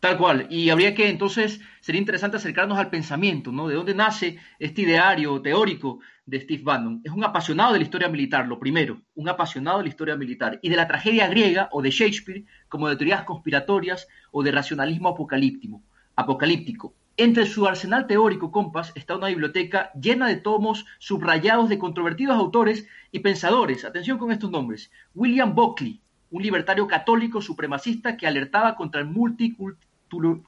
Tal 0.03 0.17
cual. 0.17 0.47
Y 0.49 0.69
habría 0.69 0.93
que 0.93 1.07
entonces, 1.07 1.61
sería 1.79 2.01
interesante 2.01 2.35
acercarnos 2.35 2.77
al 2.77 2.89
pensamiento, 2.89 3.53
¿no? 3.53 3.69
¿De 3.69 3.75
dónde 3.75 3.95
nace 3.95 4.37
este 4.59 4.81
ideario 4.81 5.41
teórico 5.41 5.99
de 6.25 6.41
Steve 6.41 6.61
Bannon? 6.61 6.99
Es 7.05 7.13
un 7.13 7.23
apasionado 7.23 7.71
de 7.71 7.79
la 7.79 7.85
historia 7.85 8.09
militar, 8.09 8.45
lo 8.45 8.59
primero, 8.59 9.01
un 9.15 9.29
apasionado 9.29 9.77
de 9.77 9.85
la 9.85 9.89
historia 9.89 10.17
militar. 10.17 10.59
Y 10.61 10.67
de 10.67 10.75
la 10.75 10.89
tragedia 10.89 11.29
griega 11.29 11.69
o 11.71 11.81
de 11.81 11.89
Shakespeare, 11.89 12.43
como 12.67 12.89
de 12.89 12.97
teorías 12.97 13.23
conspiratorias 13.23 14.09
o 14.31 14.43
de 14.43 14.51
racionalismo 14.51 15.07
apocalíptico. 15.07 15.81
apocalíptico. 16.17 16.93
Entre 17.15 17.45
su 17.45 17.65
arsenal 17.65 18.05
teórico, 18.05 18.51
compas, 18.51 18.91
está 18.95 19.15
una 19.15 19.29
biblioteca 19.29 19.93
llena 19.93 20.27
de 20.27 20.35
tomos 20.35 20.85
subrayados 20.99 21.69
de 21.69 21.79
controvertidos 21.79 22.35
autores 22.35 22.89
y 23.13 23.19
pensadores. 23.19 23.85
Atención 23.85 24.17
con 24.17 24.33
estos 24.33 24.51
nombres. 24.51 24.91
William 25.15 25.55
Buckley, 25.55 26.01
un 26.29 26.43
libertario 26.43 26.87
católico 26.87 27.41
supremacista 27.41 28.17
que 28.17 28.27
alertaba 28.27 28.75
contra 28.75 28.99
el 28.99 29.07
multiculturalismo 29.07 29.92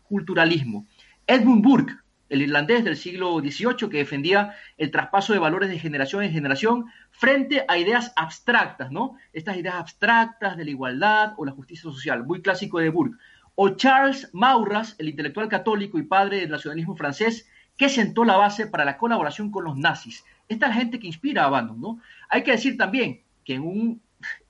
culturalismo. 0.04 0.88
Edmund 1.28 1.64
Burke, 1.64 1.96
el 2.30 2.42
irlandés 2.42 2.84
del 2.84 2.98
siglo 2.98 3.40
XVIII 3.40 3.90
que 3.90 3.98
defendía 3.98 4.56
el 4.78 4.92
traspaso 4.92 5.34
de 5.34 5.40
valores 5.40 5.70
de 5.70 5.80
generación 5.80 6.24
en 6.24 6.32
generación 6.32 6.86
frente 7.12 7.66
a 7.68 7.78
ideas 7.78 8.14
abstractas, 8.16 8.92
¿no? 8.92 9.18
Estas 9.34 9.58
ideas 9.58 9.76
abstractas 9.76 10.58
de 10.58 10.66
la 10.66 10.72
igualdad 10.72 11.34
o 11.38 11.46
la 11.46 11.52
justicia 11.52 11.84
social, 11.84 12.26
muy 12.26 12.42
clásico 12.42 12.80
de 12.80 12.90
Burke. 12.90 13.18
O 13.56 13.70
Charles 13.70 14.30
Maurras, 14.34 14.96
el 15.00 15.10
intelectual 15.10 15.48
católico 15.48 15.98
y 15.98 16.04
padre 16.04 16.42
del 16.42 16.50
nacionalismo 16.50 16.96
francés, 16.96 17.48
que 17.78 17.90
sentó 17.90 18.26
la 18.26 18.38
base 18.38 18.68
para 18.68 18.86
la 18.86 18.98
colaboración 18.98 19.52
con 19.52 19.64
los 19.64 19.78
nazis. 19.78 20.24
Esta 20.48 20.68
es 20.68 20.76
la 20.76 20.82
gente 20.82 21.00
que 21.00 21.08
inspira 21.08 21.46
a 21.46 21.50
Bannon, 21.50 21.80
¿no? 21.80 22.00
Hay 22.30 22.44
que 22.44 22.52
decir 22.52 22.78
también 22.78 23.22
que 23.44 23.56
en 23.56 23.62
un 23.62 24.02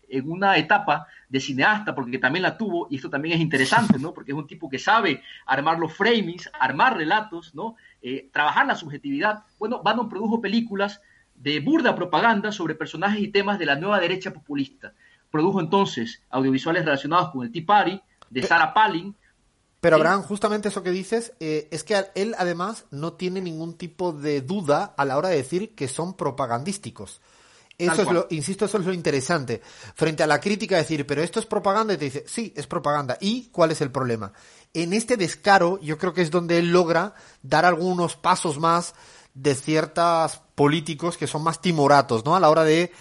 en 0.10 0.29
una 0.29 0.57
etapa 0.57 1.07
de 1.29 1.39
cineasta, 1.39 1.96
porque 1.96 2.17
también 2.17 2.44
la 2.44 2.58
tuvo, 2.58 2.88
y 2.89 2.98
esto 2.98 3.10
también 3.10 3.36
es 3.36 3.41
interesante, 3.41 4.00
¿no? 4.00 4.13
Porque 4.13 4.32
es 4.32 4.38
un 4.38 4.48
tipo 4.48 4.70
que 4.70 4.79
sabe 4.79 5.22
armar 5.46 5.79
los 5.79 5.94
framings, 5.94 6.50
armar 6.60 6.98
relatos, 6.98 7.53
¿no? 7.55 7.75
Eh, 8.01 8.29
trabajar 8.32 8.65
la 8.65 8.75
subjetividad. 8.75 9.44
Bueno, 9.58 9.82
Bannon 9.84 10.10
produjo 10.10 10.41
películas 10.41 11.01
de 11.36 11.60
burda 11.60 11.96
propaganda 11.96 12.51
sobre 12.51 12.75
personajes 12.75 13.22
y 13.22 13.27
temas 13.29 13.60
de 13.60 13.65
la 13.65 13.75
nueva 13.75 14.00
derecha 14.00 14.32
populista. 14.32 14.94
Produjo 15.32 15.60
entonces 15.60 16.22
audiovisuales 16.29 16.86
relacionados 16.86 17.32
con 17.32 17.44
el 17.44 17.51
Tea 17.51 17.65
Party, 17.65 18.01
de 18.29 18.44
Sarah 18.44 18.74
Palin, 18.74 19.15
pero 19.86 19.98
Abraham, 19.98 20.24
justamente 20.24 20.70
eso 20.70 20.82
que 20.82 20.89
dices, 20.89 21.34
eh, 21.39 21.67
es 21.70 21.84
que 21.84 22.08
él 22.15 22.34
además 22.39 22.86
no 22.89 23.13
tiene 23.13 23.39
ningún 23.39 23.77
tipo 23.77 24.13
de 24.13 24.41
duda 24.41 24.96
a 24.98 25.05
la 25.05 25.15
hora 25.15 25.29
de 25.29 25.36
decir 25.36 25.75
que 25.75 25.88
son 25.88 26.15
propagandísticos. 26.15 27.22
Eso 27.77 28.01
es 28.03 28.12
lo, 28.12 28.27
insisto, 28.29 28.65
eso 28.65 28.77
es 28.77 28.86
lo 28.86 28.94
interesante. 28.94 29.62
Frente 29.96 30.24
a 30.24 30.27
la 30.27 30.39
crítica, 30.39 30.77
decir, 30.77 31.05
pero 31.05 31.22
esto 31.22 31.39
es 31.39 31.46
propaganda, 31.46 31.94
y 31.94 31.98
te 31.98 32.05
dice, 32.05 32.24
sí, 32.27 32.53
es 32.55 32.67
propaganda. 32.67 33.17
¿Y 33.20 33.50
cuál 33.50 33.72
es 33.72 33.82
el 33.82 33.91
problema? 33.91 34.32
En 34.74 34.94
este 34.94 35.17
descaro, 35.17 35.79
yo 35.82 35.98
creo 35.98 36.13
que 36.13 36.22
es 36.22 36.32
donde 36.32 36.58
él 36.58 36.72
logra 36.72 37.13
dar 37.41 37.65
algunos 37.65 38.15
pasos 38.15 38.60
más 38.60 38.94
de 39.34 39.55
ciertos 39.55 40.41
políticos 40.55 41.17
que 41.17 41.27
son 41.27 41.44
más 41.44 41.62
timoratos, 41.62 42.24
¿no? 42.24 42.36
A 42.36 42.39
la 42.39 42.50
hora 42.50 42.63
de, 42.63 42.91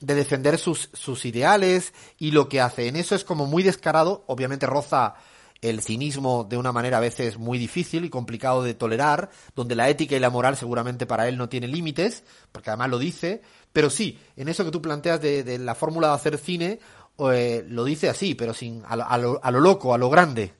de 0.00 0.14
defender 0.14 0.58
sus, 0.58 0.90
sus 0.92 1.24
ideales 1.24 1.92
y 2.18 2.32
lo 2.32 2.48
que 2.48 2.60
hace. 2.60 2.88
En 2.88 2.96
eso 2.96 3.14
es 3.14 3.24
como 3.24 3.46
muy 3.46 3.62
descarado, 3.62 4.24
obviamente 4.26 4.66
roza 4.66 5.14
el 5.60 5.80
cinismo 5.80 6.44
de 6.44 6.58
una 6.58 6.72
manera 6.72 6.98
a 6.98 7.00
veces 7.00 7.38
muy 7.38 7.58
difícil 7.58 8.04
y 8.04 8.10
complicado 8.10 8.62
de 8.62 8.74
tolerar, 8.74 9.30
donde 9.56 9.74
la 9.74 9.88
ética 9.88 10.14
y 10.14 10.20
la 10.20 10.28
moral 10.28 10.56
seguramente 10.56 11.06
para 11.06 11.26
él 11.26 11.38
no 11.38 11.48
tiene 11.48 11.68
límites, 11.68 12.24
porque 12.52 12.70
además 12.70 12.90
lo 12.90 12.98
dice, 12.98 13.40
pero 13.74 13.90
sí, 13.90 14.20
en 14.36 14.48
eso 14.48 14.64
que 14.64 14.70
tú 14.70 14.80
planteas 14.80 15.20
de, 15.20 15.58
la 15.58 15.74
fórmula 15.74 16.06
de 16.06 16.14
hacer 16.14 16.38
cine, 16.38 16.78
eh, 17.32 17.64
lo 17.68 17.82
dice 17.82 18.08
así, 18.08 18.36
pero 18.36 18.54
sin 18.54 18.84
a 18.86 18.94
lo, 18.94 19.04
a, 19.42 19.50
lo, 19.50 19.60
loco, 19.60 19.92
a 19.92 19.98
lo 19.98 20.08
grande. 20.08 20.54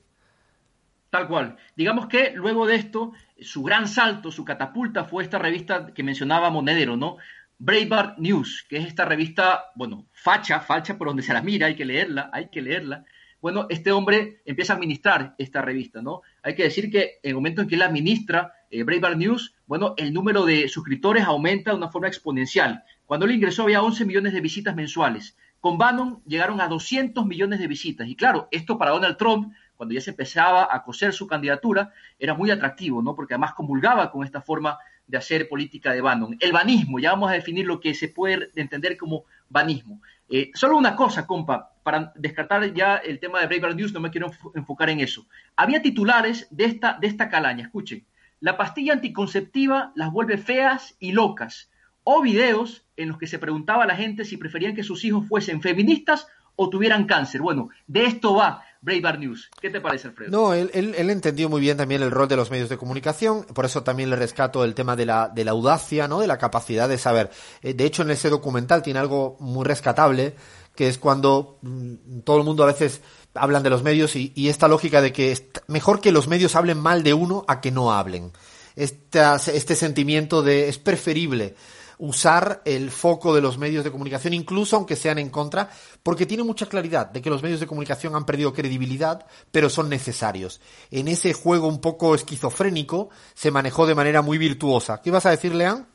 Tal 1.09 1.29
cual. 1.29 1.55
Digamos 1.77 2.07
que 2.07 2.31
luego 2.31 2.67
de 2.67 2.75
esto, 2.75 3.13
su 3.39 3.63
gran 3.63 3.87
salto, 3.87 4.33
su 4.33 4.43
catapulta 4.43 5.05
fue 5.05 5.23
esta 5.23 5.39
revista 5.39 5.93
que 5.93 6.03
mencionaba 6.03 6.49
Monedero, 6.49 6.97
¿no? 6.97 7.15
Breitbart 7.57 8.17
News, 8.17 8.65
que 8.67 8.79
es 8.79 8.85
esta 8.85 9.05
revista, 9.05 9.67
bueno, 9.75 10.07
facha, 10.11 10.59
facha 10.59 10.97
por 10.97 11.07
donde 11.07 11.23
se 11.23 11.31
la 11.31 11.41
mira, 11.41 11.67
hay 11.67 11.75
que 11.77 11.85
leerla, 11.85 12.29
hay 12.33 12.49
que 12.49 12.61
leerla, 12.61 13.05
bueno, 13.45 13.67
este 13.69 13.91
hombre 13.91 14.41
empieza 14.43 14.73
a 14.73 14.75
administrar 14.75 15.35
esta 15.37 15.61
revista, 15.61 16.01
¿no? 16.01 16.23
Hay 16.41 16.55
que 16.55 16.63
decir 16.63 16.89
que 16.89 17.19
en 17.21 17.29
el 17.29 17.35
momento 17.35 17.61
en 17.61 17.67
que 17.67 17.75
él 17.75 17.83
administra 17.83 18.53
eh, 18.71 18.81
Breitbart 18.81 19.17
News, 19.17 19.53
bueno, 19.67 19.93
el 19.97 20.13
número 20.13 20.45
de 20.45 20.67
suscriptores 20.67 21.23
aumenta 21.25 21.69
de 21.69 21.77
una 21.77 21.91
forma 21.91 22.07
exponencial. 22.07 22.83
Cuando 23.05 23.25
él 23.25 23.33
ingresó 23.33 23.63
había 23.63 23.81
11 23.81 24.05
millones 24.05 24.33
de 24.33 24.41
visitas 24.41 24.75
mensuales. 24.75 25.37
Con 25.59 25.77
Bannon 25.77 26.21
llegaron 26.25 26.61
a 26.61 26.67
200 26.67 27.25
millones 27.25 27.59
de 27.59 27.67
visitas. 27.67 28.07
Y 28.07 28.15
claro, 28.15 28.47
esto 28.51 28.77
para 28.77 28.91
Donald 28.91 29.17
Trump, 29.17 29.53
cuando 29.75 29.93
ya 29.93 30.01
se 30.01 30.11
empezaba 30.11 30.67
a 30.69 30.83
coser 30.83 31.13
su 31.13 31.27
candidatura, 31.27 31.91
era 32.19 32.33
muy 32.33 32.51
atractivo, 32.51 33.01
¿no? 33.01 33.15
Porque 33.15 33.33
además 33.33 33.53
comulgaba 33.53 34.11
con 34.11 34.23
esta 34.23 34.41
forma 34.41 34.77
de 35.07 35.17
hacer 35.17 35.47
política 35.47 35.91
de 35.91 36.01
Bannon. 36.01 36.37
El 36.39 36.51
banismo, 36.51 36.99
ya 36.99 37.11
vamos 37.11 37.29
a 37.29 37.33
definir 37.33 37.65
lo 37.65 37.79
que 37.79 37.93
se 37.93 38.09
puede 38.09 38.49
entender 38.55 38.97
como 38.97 39.25
banismo. 39.49 40.01
Eh, 40.29 40.51
solo 40.55 40.77
una 40.77 40.95
cosa, 40.95 41.27
compa, 41.27 41.73
para 41.83 42.11
descartar 42.15 42.73
ya 42.73 42.97
el 42.97 43.19
tema 43.19 43.39
de 43.39 43.47
Breitbart 43.47 43.75
News, 43.75 43.93
no 43.93 43.99
me 43.99 44.09
quiero 44.09 44.31
enfocar 44.55 44.89
en 44.89 44.99
eso. 44.99 45.27
Había 45.55 45.81
titulares 45.81 46.47
de 46.49 46.65
esta, 46.65 46.97
de 46.99 47.07
esta 47.07 47.29
calaña, 47.29 47.65
escuchen. 47.65 48.05
La 48.39 48.57
pastilla 48.57 48.93
anticonceptiva 48.93 49.91
las 49.95 50.11
vuelve 50.11 50.37
feas 50.37 50.95
y 50.99 51.11
locas. 51.11 51.69
O 52.05 52.21
videos 52.21 52.83
en 52.95 53.09
los 53.09 53.17
que 53.17 53.27
se 53.27 53.39
preguntaba 53.39 53.83
a 53.83 53.87
la 53.87 53.97
gente 53.97 54.23
si 54.23 54.37
preferían 54.37 54.75
que 54.75 54.83
sus 54.83 55.03
hijos 55.03 55.27
fuesen 55.27 55.61
feministas 55.61 56.27
o 56.55 56.69
tuvieran 56.69 57.05
cáncer. 57.05 57.41
Bueno, 57.41 57.69
de 57.87 58.05
esto 58.05 58.35
va 58.35 58.63
Breitbart 58.81 59.19
News. 59.19 59.49
¿Qué 59.59 59.69
te 59.69 59.81
parece, 59.81 60.07
Alfredo? 60.07 60.31
No, 60.31 60.53
él, 60.53 60.69
él, 60.73 61.09
entendió 61.09 61.49
muy 61.49 61.59
bien 61.59 61.77
también 61.77 62.01
el 62.03 62.11
rol 62.11 62.27
de 62.27 62.35
los 62.35 62.51
medios 62.51 62.69
de 62.69 62.77
comunicación, 62.77 63.43
por 63.43 63.65
eso 63.65 63.83
también 63.83 64.09
le 64.09 64.15
rescato 64.15 64.63
el 64.63 64.75
tema 64.75 64.95
de 64.95 65.07
la, 65.07 65.27
de 65.27 65.43
la 65.43 65.51
audacia, 65.51 66.07
¿no? 66.07 66.19
De 66.19 66.27
la 66.27 66.37
capacidad 66.37 66.87
de 66.87 66.97
saber. 66.97 67.31
Eh, 67.61 67.73
de 67.73 67.85
hecho, 67.85 68.03
en 68.03 68.11
ese 68.11 68.29
documental 68.29 68.83
tiene 68.83 68.99
algo 68.99 69.37
muy 69.39 69.65
rescatable, 69.65 70.35
que 70.75 70.87
es 70.87 70.99
cuando 70.99 71.57
mm, 71.61 72.19
todo 72.23 72.37
el 72.37 72.43
mundo 72.43 72.63
a 72.63 72.67
veces 72.67 73.01
hablan 73.33 73.63
de 73.63 73.69
los 73.71 73.83
medios 73.83 74.15
y, 74.15 74.31
esta 74.47 74.67
lógica 74.67 75.01
de 75.01 75.11
que 75.11 75.31
es 75.31 75.43
mejor 75.67 75.99
que 75.99 76.11
los 76.11 76.27
medios 76.27 76.55
hablen 76.55 76.79
mal 76.79 77.03
de 77.03 77.13
uno 77.13 77.43
a 77.47 77.59
que 77.59 77.71
no 77.71 77.91
hablen. 77.91 78.31
este 78.75 79.75
sentimiento 79.75 80.41
de 80.41 80.69
es 80.69 80.77
preferible 80.77 81.55
usar 81.97 82.61
el 82.65 82.91
foco 82.91 83.33
de 83.33 83.41
los 83.41 83.57
medios 83.57 83.83
de 83.83 83.91
comunicación, 83.91 84.33
incluso 84.33 84.75
aunque 84.75 84.95
sean 84.95 85.17
en 85.17 85.29
contra, 85.29 85.69
porque 86.03 86.25
tiene 86.25 86.43
mucha 86.43 86.65
claridad 86.65 87.07
de 87.07 87.21
que 87.21 87.29
los 87.29 87.43
medios 87.43 87.59
de 87.59 87.67
comunicación 87.67 88.15
han 88.15 88.25
perdido 88.25 88.53
credibilidad, 88.53 89.25
pero 89.51 89.69
son 89.69 89.89
necesarios. 89.89 90.61
En 90.91 91.07
ese 91.07 91.33
juego 91.33 91.67
un 91.67 91.81
poco 91.81 92.15
esquizofrénico 92.15 93.09
se 93.33 93.51
manejó 93.51 93.85
de 93.85 93.95
manera 93.95 94.21
muy 94.21 94.37
virtuosa. 94.37 95.01
¿Qué 95.01 95.11
vas 95.11 95.25
a 95.25 95.31
decir, 95.31 95.55
Leán? 95.55 95.87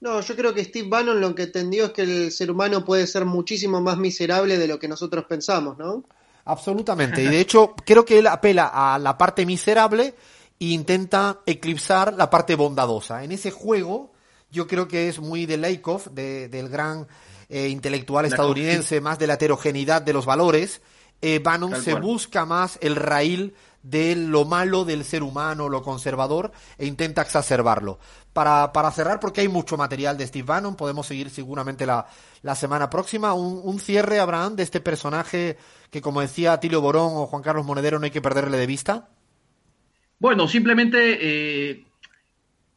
No, 0.00 0.20
yo 0.20 0.36
creo 0.36 0.52
que 0.52 0.64
Steve 0.64 0.88
Bannon 0.88 1.20
lo 1.20 1.34
que 1.34 1.44
entendió 1.44 1.86
es 1.86 1.92
que 1.92 2.02
el 2.02 2.30
ser 2.30 2.50
humano 2.50 2.84
puede 2.84 3.06
ser 3.06 3.24
muchísimo 3.24 3.80
más 3.80 3.96
miserable 3.96 4.58
de 4.58 4.68
lo 4.68 4.78
que 4.78 4.88
nosotros 4.88 5.24
pensamos, 5.24 5.78
¿no? 5.78 6.04
Absolutamente. 6.44 7.22
Y 7.22 7.26
de 7.26 7.40
hecho, 7.40 7.74
creo 7.84 8.04
que 8.04 8.18
él 8.18 8.26
apela 8.26 8.70
a 8.72 8.98
la 8.98 9.18
parte 9.18 9.44
miserable 9.44 10.14
e 10.60 10.66
intenta 10.66 11.40
eclipsar 11.44 12.14
la 12.14 12.30
parte 12.30 12.54
bondadosa. 12.54 13.24
En 13.24 13.32
ese 13.32 13.50
juego 13.50 14.12
yo 14.50 14.66
creo 14.66 14.88
que 14.88 15.08
es 15.08 15.20
muy 15.20 15.46
de 15.46 15.56
Lakoff, 15.56 16.08
del 16.08 16.68
gran 16.68 17.06
eh, 17.48 17.68
intelectual 17.68 18.24
estadounidense, 18.24 19.00
más 19.00 19.18
de 19.18 19.26
la 19.26 19.34
heterogeneidad 19.34 20.02
de 20.02 20.12
los 20.12 20.26
valores. 20.26 20.80
Eh, 21.22 21.40
Bannon 21.42 21.74
se 21.82 21.94
busca 21.94 22.44
más 22.44 22.78
el 22.82 22.96
raíl 22.96 23.54
de 23.82 24.16
lo 24.16 24.44
malo 24.44 24.84
del 24.84 25.04
ser 25.04 25.22
humano, 25.22 25.68
lo 25.68 25.82
conservador, 25.82 26.50
e 26.76 26.86
intenta 26.86 27.22
exacerbarlo. 27.22 27.98
Para, 28.32 28.72
para 28.72 28.90
cerrar, 28.90 29.20
porque 29.20 29.40
hay 29.42 29.48
mucho 29.48 29.76
material 29.76 30.18
de 30.18 30.26
Steve 30.26 30.44
Bannon, 30.44 30.76
podemos 30.76 31.06
seguir 31.06 31.30
seguramente 31.30 31.86
la, 31.86 32.06
la 32.42 32.54
semana 32.54 32.90
próxima. 32.90 33.32
Un, 33.32 33.60
un, 33.62 33.78
cierre, 33.78 34.18
Abraham, 34.18 34.56
de 34.56 34.64
este 34.64 34.80
personaje 34.80 35.56
que, 35.90 36.02
como 36.02 36.20
decía 36.20 36.58
Tilio 36.58 36.80
Borón 36.80 37.12
o 37.14 37.26
Juan 37.26 37.42
Carlos 37.42 37.64
Monedero, 37.64 37.98
no 37.98 38.04
hay 38.04 38.10
que 38.10 38.20
perderle 38.20 38.58
de 38.58 38.66
vista. 38.66 39.08
Bueno, 40.18 40.48
simplemente 40.48 41.18
eh, 41.20 41.85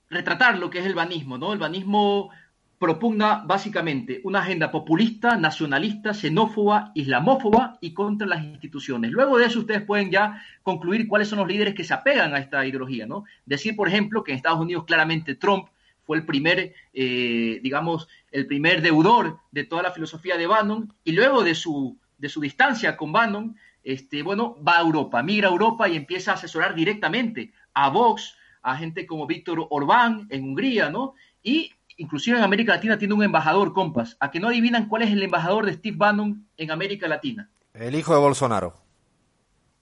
retratar 0.10 0.58
lo 0.58 0.70
que 0.70 0.80
es 0.80 0.86
el 0.86 0.96
banismo, 0.96 1.38
¿no? 1.38 1.54
El 1.54 1.60
banismo 1.60 2.32
propugna 2.80 3.44
básicamente 3.46 4.22
una 4.24 4.40
agenda 4.40 4.72
populista, 4.72 5.36
nacionalista, 5.36 6.14
xenófoba, 6.14 6.92
islamófoba 6.96 7.78
y 7.82 7.94
contra 7.94 8.26
las 8.26 8.44
instituciones. 8.44 9.12
Luego 9.12 9.38
de 9.38 9.46
eso 9.46 9.60
ustedes 9.60 9.82
pueden 9.82 10.10
ya 10.10 10.42
concluir 10.64 11.08
cuáles 11.08 11.28
son 11.28 11.40
los 11.40 11.48
líderes 11.48 11.76
que 11.76 11.84
se 11.84 11.94
apegan 11.94 12.34
a 12.34 12.40
esta 12.40 12.66
ideología, 12.66 13.06
¿no? 13.06 13.26
Decir, 13.46 13.76
por 13.76 13.90
ejemplo, 13.90 14.24
que 14.24 14.32
en 14.32 14.38
Estados 14.38 14.62
Unidos 14.62 14.86
claramente 14.86 15.36
Trump 15.36 15.68
fue 16.06 16.18
el 16.18 16.26
primer, 16.26 16.74
eh, 16.94 17.60
digamos, 17.62 18.08
el 18.32 18.48
primer 18.48 18.82
deudor 18.82 19.40
de 19.52 19.66
toda 19.66 19.84
la 19.84 19.92
filosofía 19.92 20.38
de 20.38 20.48
Bannon 20.48 20.94
y 21.04 21.12
luego 21.12 21.44
de 21.44 21.56
su, 21.56 22.00
de 22.18 22.30
su 22.30 22.40
distancia 22.40 22.96
con 22.96 23.12
Bannon, 23.12 23.58
este, 23.84 24.24
bueno, 24.24 24.56
va 24.66 24.78
a 24.78 24.82
Europa, 24.82 25.22
migra 25.22 25.50
a 25.50 25.52
Europa 25.52 25.90
y 25.90 25.98
empieza 25.98 26.32
a 26.32 26.36
asesorar 26.36 26.76
directamente 26.76 27.52
a 27.74 27.90
Vox, 27.90 28.38
a 28.62 28.78
gente 28.78 29.06
como 29.06 29.28
Víctor 29.28 29.68
Orbán 29.70 30.28
en 30.30 30.44
Hungría, 30.44 30.90
¿no? 30.90 31.16
Y 31.44 31.72
inclusive 31.98 32.38
en 32.38 32.44
América 32.44 32.74
Latina 32.74 32.98
tiene 32.98 33.14
un 33.14 33.24
embajador, 33.24 33.74
compas. 33.74 34.18
A 34.20 34.32
que 34.32 34.40
no 34.40 34.48
adivinan 34.48 34.88
cuál 34.88 35.04
es 35.04 35.12
el 35.12 35.22
embajador 35.24 35.66
de 35.66 35.74
Steve 35.74 35.98
Bannon 35.98 36.48
en 36.58 36.72
América 36.72 37.08
Latina. 37.08 37.50
El 37.74 37.96
hijo 37.96 38.14
de 38.14 38.20
Bolsonaro. 38.20 38.78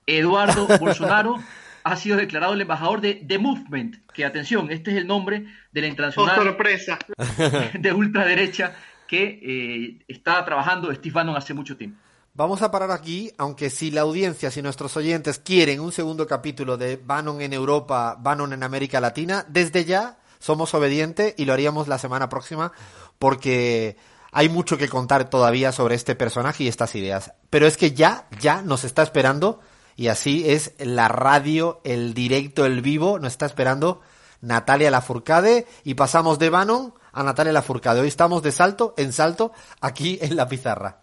Eduardo 0.05 0.67
Bolsonaro 0.79 1.38
ha 1.84 1.96
sido 1.96 2.17
declarado 2.17 2.53
el 2.53 2.62
embajador 2.62 3.01
de 3.01 3.15
The 3.15 3.38
Movement, 3.38 3.98
que 4.13 4.25
atención, 4.25 4.72
este 4.72 4.91
es 4.91 4.98
el 4.98 5.07
nombre 5.07 5.46
de 5.72 5.81
la 5.81 5.88
internacional 5.88 6.39
oh, 6.39 6.43
sorpresa. 6.43 7.00
de 7.79 7.93
ultraderecha 7.93 8.75
que 9.07 9.39
eh, 9.41 10.05
está 10.07 10.43
trabajando 10.43 10.93
Steve 10.93 11.13
Bannon 11.13 11.38
hace 11.38 11.53
mucho 11.53 11.77
tiempo. 11.77 11.98
Vamos 12.38 12.62
a 12.62 12.70
parar 12.70 12.91
aquí, 12.91 13.34
aunque 13.39 13.72
si 13.72 13.89
la 13.89 14.01
audiencia, 14.01 14.51
si 14.51 14.62
nuestros 14.62 14.96
oyentes 14.96 15.39
quieren 15.39 15.79
un 15.79 15.91
segundo 15.91 16.27
capítulo 16.27 16.77
de 16.77 16.96
Bannon 16.96 17.41
en 17.41 17.51
Europa, 17.51 18.15
Bannon 18.20 18.53
en 18.53 18.62
América 18.62 19.01
Latina, 19.01 19.44
desde 19.50 19.86
ya 19.86 20.20
somos 20.38 20.75
obedientes 20.75 21.34
y 21.36 21.46
lo 21.46 21.53
haríamos 21.53 21.88
la 21.88 21.98
semana 21.98 22.29
próxima 22.29 22.74
porque 23.17 23.98
hay 24.32 24.50
mucho 24.50 24.77
que 24.77 24.88
contar 24.88 25.32
todavía 25.32 25.72
sobre 25.72 25.96
este 25.96 26.13
personaje 26.13 26.63
y 26.63 26.67
estas 26.67 26.94
ideas. 26.94 27.34
Pero 27.50 27.65
es 27.65 27.75
que 27.75 27.94
ya, 27.94 28.27
ya 28.39 28.62
nos 28.62 28.84
está 28.84 29.01
esperando 29.01 29.60
y 29.96 30.10
así 30.10 30.48
es 30.48 30.74
la 30.77 31.08
radio, 31.08 31.82
el 31.86 32.13
directo, 32.13 32.67
el 32.67 32.84
vivo, 32.84 33.17
nos 33.17 33.32
está 33.32 33.48
esperando 33.48 34.01
Natalia 34.41 34.91
Lafourcade 34.91 35.65
y 35.84 35.96
pasamos 35.96 36.38
de 36.38 36.51
Bannon 36.51 36.94
a 37.13 37.24
Natalia 37.24 37.51
Lafourcade. 37.51 38.01
Hoy 38.01 38.10
estamos 38.10 38.44
de 38.44 38.51
salto 38.51 38.94
en 38.96 39.12
salto 39.12 39.53
aquí 39.82 40.20
en 40.22 40.36
la 40.36 40.48
pizarra. 40.48 41.00